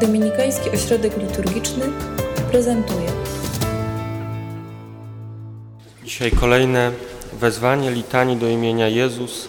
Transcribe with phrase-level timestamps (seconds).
[0.00, 1.84] Dominikański Ośrodek Liturgiczny
[2.50, 3.08] prezentuje.
[6.04, 6.92] Dzisiaj kolejne
[7.32, 9.48] wezwanie litanii do imienia Jezus.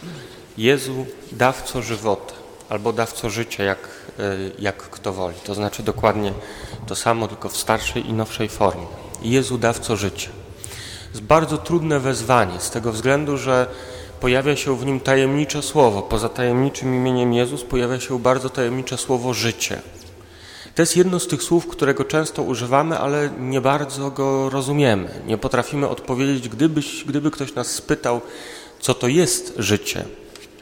[0.58, 2.34] Jezu, dawco żywota,
[2.70, 3.78] albo dawco życia, jak,
[4.20, 5.36] e, jak kto woli.
[5.44, 6.34] To znaczy dokładnie
[6.88, 8.86] to samo, tylko w starszej i nowszej formie.
[9.22, 10.30] Jezu, dawco życia.
[11.10, 13.68] Jest bardzo trudne wezwanie z tego względu, że
[14.20, 16.02] pojawia się w nim tajemnicze słowo.
[16.02, 19.82] Poza tajemniczym imieniem Jezus pojawia się bardzo tajemnicze słowo życie.
[20.80, 25.10] To jest jedno z tych słów, którego często używamy, ale nie bardzo go rozumiemy.
[25.26, 28.22] Nie potrafimy odpowiedzieć, gdybyś, gdyby ktoś nas spytał,
[28.80, 30.06] co to jest życie.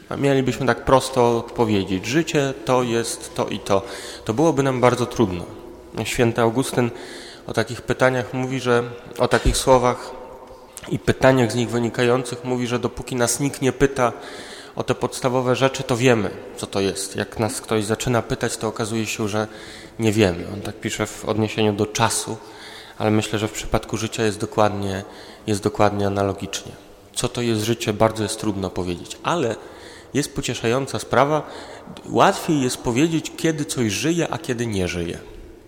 [0.08, 3.82] A mielibyśmy tak prosto odpowiedzieć: Życie to jest to i to.
[4.24, 5.44] To byłoby nam bardzo trudno.
[6.04, 6.90] Święty Augustyn
[7.46, 8.82] o takich pytaniach mówi, że
[9.18, 10.10] o takich słowach
[10.88, 14.12] i pytaniach z nich wynikających mówi, że dopóki nas nikt nie pyta
[14.78, 17.16] o te podstawowe rzeczy, to wiemy, co to jest.
[17.16, 19.46] Jak nas ktoś zaczyna pytać, to okazuje się, że
[19.98, 20.46] nie wiemy.
[20.54, 22.36] On tak pisze w odniesieniu do czasu,
[22.98, 25.04] ale myślę, że w przypadku życia jest dokładnie,
[25.46, 26.72] jest dokładnie analogicznie.
[27.14, 29.56] Co to jest życie, bardzo jest trudno powiedzieć, ale
[30.14, 31.42] jest pocieszająca sprawa.
[32.08, 35.18] Łatwiej jest powiedzieć, kiedy coś żyje, a kiedy nie żyje.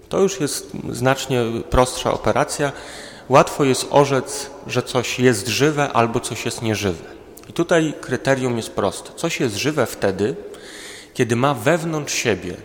[0.09, 2.73] To już jest znacznie prostsza operacja.
[3.29, 7.20] Łatwo jest orzec, że coś jest żywe albo coś jest nieżywe.
[7.51, 9.11] I tutaj kryterium jest proste.
[9.17, 10.35] Coś jest żywe wtedy,
[11.15, 12.57] kiedy ma wewnątrz siebie,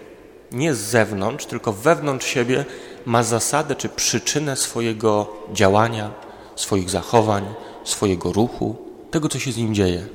[0.52, 2.66] nie z zewnątrz, tylko wewnątrz siebie,
[3.06, 6.12] ma zasadę czy przyczynę swojego działania,
[6.56, 7.46] swoich zachowań,
[7.84, 8.76] swojego ruchu,
[9.12, 10.08] tego, co się z nim dzieje.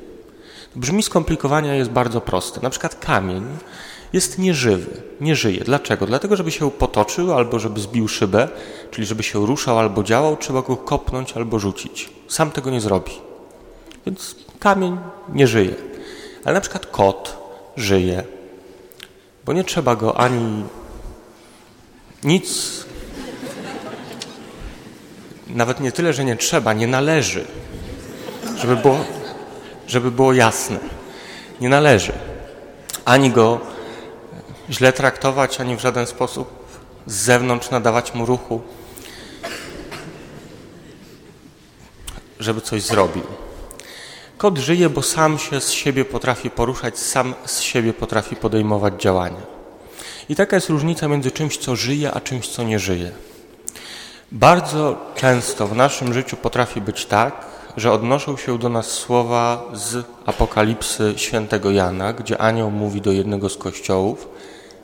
[0.77, 2.61] Brzmi skomplikowania jest bardzo proste.
[2.61, 3.47] Na przykład kamień
[4.13, 5.65] jest nieżywy, nie żyje.
[5.65, 6.07] Dlaczego?
[6.07, 8.49] Dlatego, żeby się potoczył albo żeby zbił szybę,
[8.91, 12.11] czyli żeby się ruszał albo działał, trzeba go kopnąć albo rzucić.
[12.29, 13.30] Sam tego nie zrobi.
[14.07, 14.99] Więc kamień
[15.29, 15.75] nie żyje.
[16.45, 17.37] Ale na przykład kot
[17.77, 18.25] żyje,
[19.45, 20.65] bo nie trzeba go ani
[22.25, 22.81] nic,
[25.47, 27.45] nawet nie tyle, że nie trzeba, nie należy,
[28.57, 29.05] żeby było,
[29.87, 30.79] żeby było jasne.
[31.61, 32.13] Nie należy
[33.05, 33.61] ani go
[34.71, 36.49] źle traktować, ani w żaden sposób
[37.07, 38.63] z zewnątrz nadawać mu ruchu,
[42.41, 43.23] żeby coś zrobił.
[44.41, 49.41] Kot żyje, bo sam się z siebie potrafi poruszać, sam z siebie potrafi podejmować działania.
[50.29, 53.11] I taka jest różnica między czymś, co żyje, a czymś, co nie żyje.
[54.33, 57.47] Bardzo często w naszym życiu potrafi być tak,
[57.77, 63.49] że odnoszą się do nas słowa z Apokalipsy świętego Jana, gdzie anioł mówi do jednego
[63.49, 64.29] z kościołów: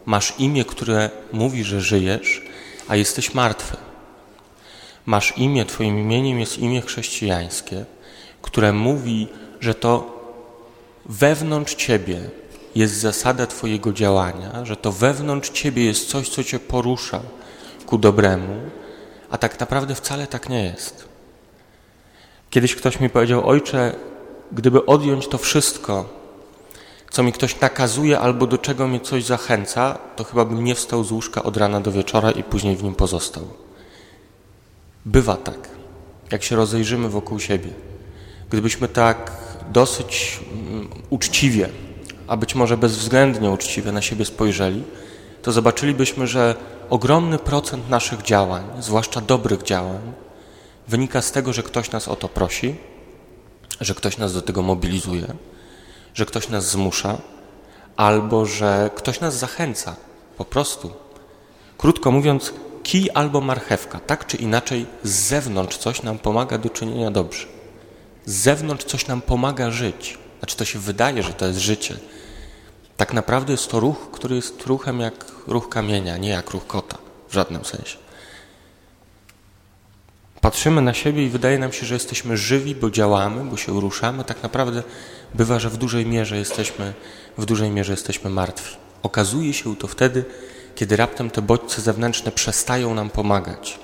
[0.07, 2.43] Masz imię, które mówi, że żyjesz,
[2.89, 3.77] a jesteś martwy.
[5.07, 7.85] Masz imię, Twoim imieniem jest imię chrześcijańskie,
[8.43, 9.29] które mówi,
[9.61, 10.17] że to
[11.07, 12.21] wewnątrz Ciebie
[12.75, 17.21] jest zasada Twojego działania, że to wewnątrz Ciebie jest coś, co Cię porusza
[17.87, 18.61] ku dobremu,
[19.31, 21.09] a tak naprawdę wcale tak nie jest.
[22.51, 23.95] Kiedyś ktoś mi powiedział, ojcze,
[24.53, 26.09] gdyby odjąć to wszystko,
[27.11, 31.05] co mi ktoś nakazuje albo do czego mnie coś zachęca, to chyba bym nie wstał
[31.05, 33.43] z łóżka od rana do wieczora i później w nim pozostał.
[35.05, 35.69] Bywa tak,
[36.31, 37.71] jak się rozejrzymy wokół siebie.
[38.51, 39.33] Gdybyśmy tak
[39.73, 41.69] dosyć mm, uczciwie,
[42.27, 44.83] a być może bezwzględnie uczciwie na siebie spojrzeli,
[45.43, 46.55] to zobaczylibyśmy, że
[46.91, 50.13] ogromny procent naszych działań, zwłaszcza dobrych działań,
[50.89, 52.75] wynika z tego, że ktoś nas o to prosi,
[53.81, 55.27] że ktoś nas do tego mobilizuje,
[56.15, 57.19] że ktoś nas zmusza,
[57.97, 59.97] albo że ktoś nas zachęca,
[60.39, 60.93] po prostu.
[61.79, 62.53] Krótko mówiąc,
[62.83, 67.56] kij albo marchewka, tak czy inaczej, z zewnątrz coś nam pomaga do czynienia dobrze.
[68.27, 70.19] Z zewnątrz coś nam pomaga żyć.
[70.39, 71.97] Znaczy, to się wydaje, że to jest życie.
[72.97, 76.99] Tak naprawdę jest to ruch, który jest ruchem jak ruch kamienia, nie jak ruch kota
[77.29, 77.97] w żadnym sensie.
[80.41, 84.25] Patrzymy na siebie i wydaje nam się, że jesteśmy żywi, bo działamy, bo się ruszamy.
[84.25, 84.83] Tak naprawdę
[85.35, 86.95] bywa, że w dużej mierze jesteśmy,
[87.39, 88.77] w dużej mierze jesteśmy martwi.
[89.03, 90.25] Okazuje się to wtedy,
[90.75, 93.79] kiedy raptem te bodźce zewnętrzne przestają nam pomagać.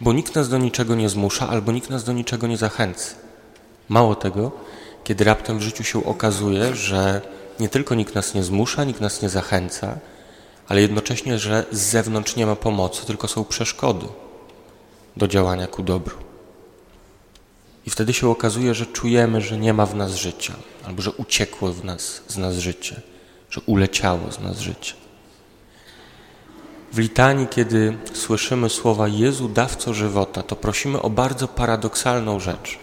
[0.00, 3.27] Bo nikt nas do niczego nie zmusza, albo nikt nas do niczego nie zachęca.
[3.88, 4.50] Mało tego,
[5.04, 7.20] kiedy raptem w życiu się okazuje, że
[7.60, 9.98] nie tylko nikt nas nie zmusza, nikt nas nie zachęca,
[10.68, 14.06] ale jednocześnie, że z zewnątrz nie ma pomocy, tylko są przeszkody
[15.16, 16.16] do działania ku dobru.
[17.86, 21.72] I wtedy się okazuje, że czujemy, że nie ma w nas życia, albo że uciekło
[21.72, 23.00] w nas, z nas życie,
[23.50, 24.94] że uleciało z nas życie.
[26.92, 32.78] W litanii, kiedy słyszymy słowa Jezu, dawco żywota, to prosimy o bardzo paradoksalną rzecz.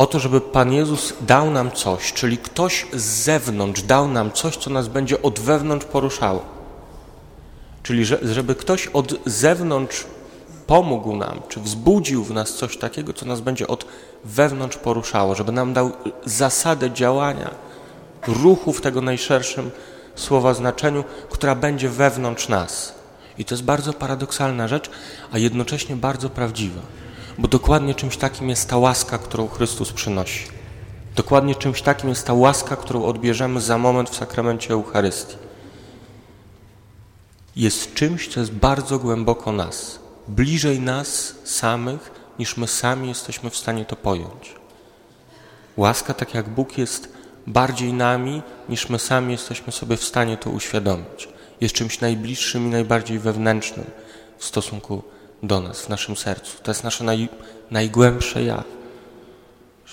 [0.00, 4.56] O to, żeby Pan Jezus dał nam coś, czyli ktoś z zewnątrz dał nam coś,
[4.56, 6.44] co nas będzie od wewnątrz poruszało.
[7.82, 10.04] Czyli żeby ktoś od zewnątrz
[10.66, 13.86] pomógł nam, czy wzbudził w nas coś takiego, co nas będzie od
[14.24, 15.92] wewnątrz poruszało, żeby nam dał
[16.24, 17.50] zasadę działania,
[18.26, 19.70] ruchu w tego najszerszym
[20.14, 22.94] słowa znaczeniu, która będzie wewnątrz nas.
[23.38, 24.90] I to jest bardzo paradoksalna rzecz,
[25.32, 26.80] a jednocześnie bardzo prawdziwa,
[27.40, 30.46] bo dokładnie czymś takim jest ta łaska, którą Chrystus przynosi.
[31.16, 35.36] Dokładnie czymś takim jest ta łaska, którą odbierzemy za moment w sakramencie Eucharystii.
[37.56, 39.98] Jest czymś, co jest bardzo głęboko nas,
[40.28, 44.54] bliżej nas samych, niż my sami jesteśmy w stanie to pojąć.
[45.76, 47.12] Łaska, tak jak Bóg jest
[47.46, 51.28] bardziej nami, niż my sami jesteśmy sobie w stanie to uświadomić.
[51.60, 53.86] Jest czymś najbliższym i najbardziej wewnętrznym
[54.38, 55.02] w stosunku
[55.42, 56.62] do nas, w naszym sercu.
[56.62, 57.28] To jest nasze naj,
[57.70, 58.64] najgłębsze ja.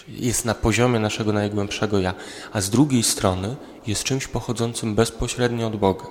[0.08, 2.14] Jest na poziomie naszego najgłębszego ja,
[2.54, 3.56] a z drugiej strony
[3.88, 6.06] jest czymś pochodzącym bezpośrednio od Boga.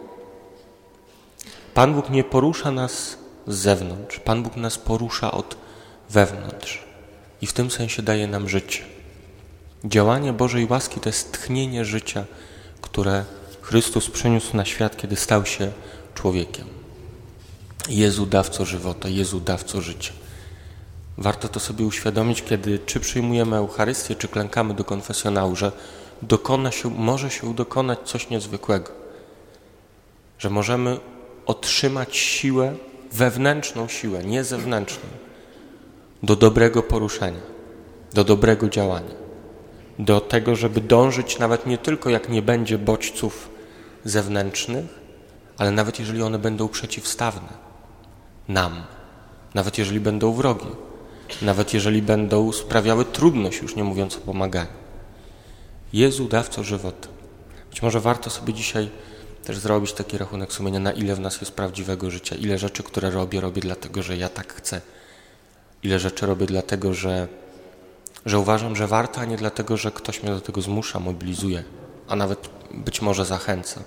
[1.74, 5.56] Pan Bóg nie porusza nas z zewnątrz, Pan Bóg nas porusza od
[6.10, 6.84] wewnątrz
[7.42, 8.84] i w tym sensie daje nam życie.
[9.84, 12.24] Działanie Bożej łaski to jest tchnienie życia,
[12.80, 13.24] które
[13.62, 15.72] Chrystus przyniósł na świat, kiedy stał się
[16.14, 16.75] człowiekiem.
[17.88, 20.12] Jezu dawco żywota, Jezu dawco życia.
[21.18, 25.72] Warto to sobie uświadomić, kiedy czy przyjmujemy Eucharystię, czy klękamy do konfesjonału, że
[26.22, 28.90] dokona się, może się dokonać coś niezwykłego.
[30.38, 31.00] Że możemy
[31.46, 32.74] otrzymać siłę,
[33.12, 35.08] wewnętrzną siłę, nie zewnętrzną,
[36.22, 37.40] do dobrego poruszenia,
[38.14, 39.26] do dobrego działania
[39.98, 43.50] do tego, żeby dążyć nawet nie tylko jak nie będzie bodźców
[44.04, 44.84] zewnętrznych,
[45.58, 47.66] ale nawet jeżeli one będą przeciwstawne
[48.48, 48.82] nam,
[49.54, 50.66] nawet jeżeli będą wrogie,
[51.42, 54.70] nawet jeżeli będą sprawiały trudność, już nie mówiąc o pomaganiu.
[55.92, 57.08] Jezu, dawco żywota.
[57.70, 58.90] Być może warto sobie dzisiaj
[59.44, 63.10] też zrobić taki rachunek sumienia, na ile w nas jest prawdziwego życia, ile rzeczy, które
[63.10, 64.80] robię, robię dlatego, że ja tak chcę,
[65.82, 67.28] ile rzeczy robię dlatego, że
[68.26, 71.64] że uważam, że warto, a nie dlatego, że ktoś mnie do tego zmusza, mobilizuje,
[72.08, 73.80] a nawet być może zachęca.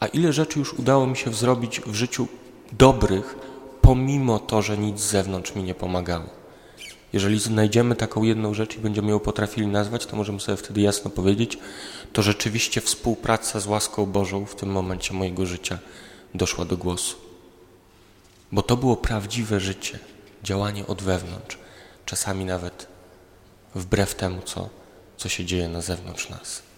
[0.00, 2.28] A ile rzeczy już udało mi się zrobić w życiu
[2.72, 3.36] dobrych,
[3.80, 6.42] pomimo to, że nic z zewnątrz mi nie pomagało.
[7.12, 11.10] Jeżeli znajdziemy taką jedną rzecz i będziemy ją potrafili nazwać, to możemy sobie wtedy jasno
[11.10, 11.58] powiedzieć,
[12.12, 15.78] to rzeczywiście współpraca z łaską Bożą w tym momencie mojego życia
[16.34, 17.16] doszła do głosu.
[18.52, 19.98] Bo to było prawdziwe życie,
[20.42, 21.58] działanie od wewnątrz,
[22.06, 22.86] czasami nawet
[23.74, 24.68] wbrew temu, co,
[25.16, 26.71] co się dzieje na zewnątrz nas.